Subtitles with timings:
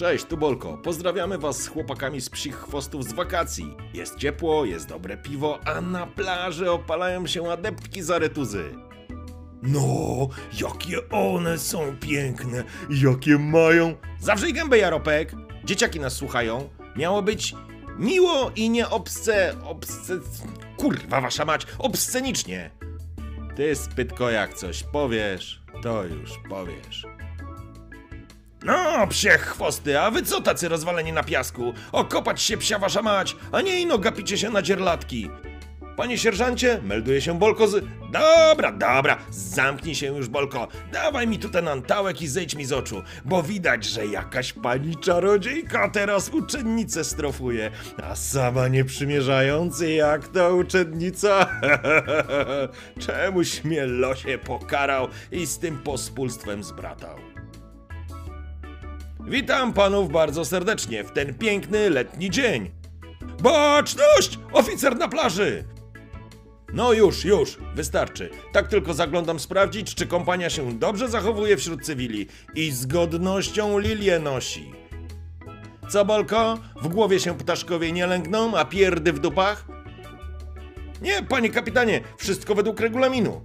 [0.00, 0.78] Cześć, tu Bolko.
[0.78, 3.76] Pozdrawiamy Was z chłopakami z psich chwostów z wakacji.
[3.94, 8.74] Jest ciepło, jest dobre piwo, a na plaży opalają się adeptki z aretuzy.
[9.62, 10.28] No,
[10.60, 13.94] jakie one są piękne, jakie mają...
[14.20, 15.32] Zawrzyj gębę, Jaropek!
[15.64, 16.68] Dzieciaki nas słuchają.
[16.96, 17.54] Miało być
[17.98, 19.56] miło i nie obsce...
[19.64, 20.18] obsce...
[20.76, 22.70] Kurwa wasza mać, obscenicznie!
[23.56, 27.06] Ty, spytko, jak coś powiesz, to już powiesz.
[28.70, 31.72] No, psie chwosty, a wy co tacy rozwaleni na piasku?
[31.92, 35.30] Okopać się psia wasza mać, a nie ino gapicie się na dzierlatki.
[35.96, 37.84] Panie sierżancie, melduje się Bolko z...
[38.12, 40.68] Dobra, dobra, zamknij się już, Bolko.
[40.92, 44.96] Dawaj mi tu ten antałek i zejdź mi z oczu, bo widać, że jakaś pani
[44.96, 47.70] czarodziejka teraz uczennicę strofuje,
[48.02, 51.46] a sama nie przymierzający jak ta uczennica.
[53.06, 57.29] Czemuś mnie losie pokarał i z tym pospólstwem zbratał.
[59.30, 62.70] Witam panów bardzo serdecznie w ten piękny letni dzień.
[63.42, 64.38] Baczność!
[64.52, 65.64] Oficer na plaży!
[66.72, 68.30] No już, już, wystarczy.
[68.52, 74.18] Tak tylko zaglądam sprawdzić, czy kompania się dobrze zachowuje wśród cywili i z godnością lilię
[74.18, 74.72] nosi.
[75.88, 76.58] Co, Bolko?
[76.82, 79.64] W głowie się ptaszkowie nie lęgną, a pierdy w dupach?
[81.02, 83.40] Nie, panie kapitanie, wszystko według regulaminu.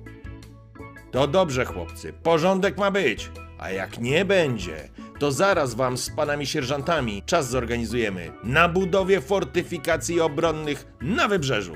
[1.11, 3.31] To dobrze, chłopcy, porządek ma być.
[3.59, 4.89] A jak nie będzie,
[5.19, 11.75] to zaraz wam z panami sierżantami czas zorganizujemy na budowie fortyfikacji obronnych na wybrzeżu.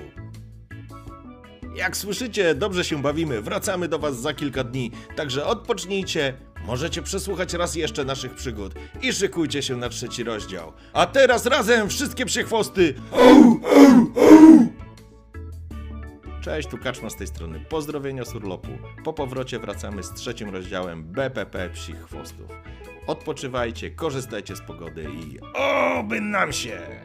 [1.76, 6.34] Jak słyszycie, dobrze się bawimy, wracamy do was za kilka dni, także odpocznijcie,
[6.66, 10.74] możecie przesłuchać raz jeszcze naszych przygód i szykujcie się na trzeci rozdział.
[10.94, 12.94] A teraz razem wszystkie przychwosty!
[16.42, 17.60] Cześć, tu Kaczma z tej strony.
[17.70, 18.68] Pozdrowienia z urlopu.
[19.04, 22.48] Po powrocie wracamy z trzecim rozdziałem BPP Psich Chwostów.
[23.10, 25.40] Odpoczywajcie, korzystajcie z pogody i
[26.00, 26.99] oby nam się!